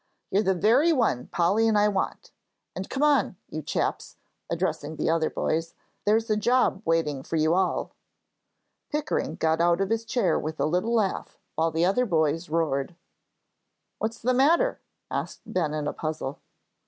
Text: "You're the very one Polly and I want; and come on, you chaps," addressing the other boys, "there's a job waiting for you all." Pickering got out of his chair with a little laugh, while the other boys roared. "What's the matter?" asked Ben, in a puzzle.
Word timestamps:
"You're 0.31 0.41
the 0.41 0.55
very 0.55 0.91
one 0.91 1.27
Polly 1.27 1.67
and 1.67 1.77
I 1.77 1.87
want; 1.87 2.31
and 2.75 2.89
come 2.89 3.03
on, 3.03 3.35
you 3.49 3.61
chaps," 3.61 4.17
addressing 4.49 4.95
the 4.95 5.11
other 5.11 5.29
boys, 5.29 5.75
"there's 6.07 6.27
a 6.27 6.35
job 6.35 6.81
waiting 6.85 7.21
for 7.21 7.35
you 7.35 7.53
all." 7.53 7.91
Pickering 8.89 9.35
got 9.35 9.61
out 9.61 9.79
of 9.79 9.91
his 9.91 10.03
chair 10.03 10.39
with 10.39 10.59
a 10.59 10.65
little 10.65 10.95
laugh, 10.95 11.37
while 11.53 11.69
the 11.69 11.85
other 11.85 12.07
boys 12.07 12.49
roared. 12.49 12.95
"What's 13.99 14.17
the 14.17 14.33
matter?" 14.33 14.81
asked 15.11 15.41
Ben, 15.45 15.71
in 15.75 15.85
a 15.87 15.93
puzzle. 15.93 16.39